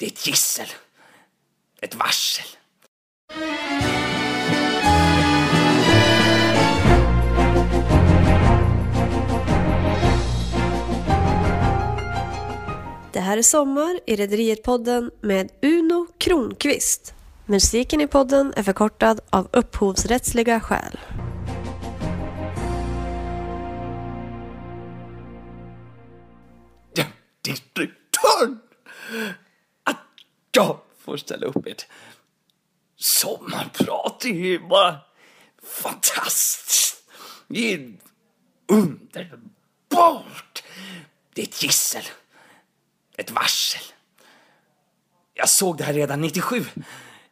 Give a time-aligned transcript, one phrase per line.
[0.00, 0.66] Det är ett gissel.
[1.80, 2.46] Ett varsel.
[13.12, 17.14] Det här är Sommar i Rederiet-podden med Uno Kronqvist.
[17.46, 20.98] Musiken i podden är förkortad av upphovsrättsliga skäl.
[26.94, 27.04] Ja,
[27.42, 28.60] det är return!
[29.84, 29.96] Att
[30.60, 31.86] jag får ställa upp ett
[32.96, 34.96] sommarprat, det är bara
[35.62, 37.04] fantastiskt.
[37.48, 37.92] Det är
[38.68, 40.62] underbart.
[41.34, 42.02] Det är ett gissel.
[43.16, 43.82] Ett varsel.
[45.34, 46.64] Jag såg det här redan 97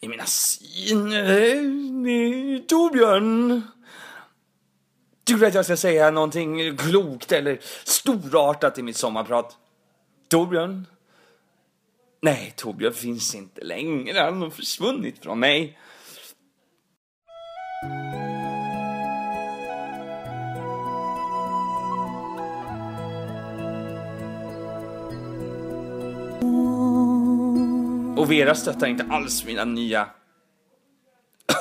[0.00, 1.38] i mina syner.
[2.68, 3.62] Torbjörn.
[5.24, 9.56] Tycker du att jag ska säga någonting klokt eller storartat i mitt sommarprat?
[10.28, 10.86] Torbjörn?
[12.24, 14.20] Nej, Torbjörn finns inte längre.
[14.20, 15.78] Han har försvunnit från mig.
[28.16, 30.08] Och Vera stöttar inte alls mina nya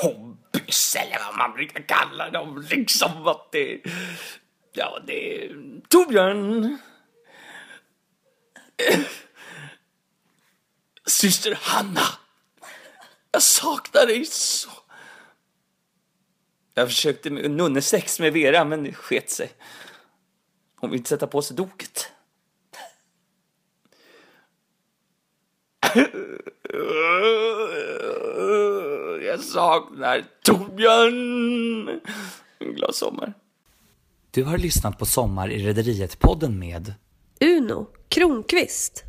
[0.03, 2.66] hobbys, eller vad man brukar kalla dem.
[2.69, 3.81] Liksom att det...
[4.73, 5.50] Ja, det...
[5.89, 6.78] Torbjörn!
[11.22, 12.02] Syster Hanna!
[13.31, 14.69] Jag saknar dig så.
[16.73, 19.52] Jag försökte med nunnesex med Vera, men det sket sig.
[20.75, 22.08] Hon vill inte sätta på sig doket.
[29.25, 32.02] Jag saknar Torbjörn.
[32.59, 33.33] Glad sommar.
[34.31, 36.94] Du har lyssnat på Sommar i Rederiet-podden med
[37.39, 39.03] Uno Kronqvist.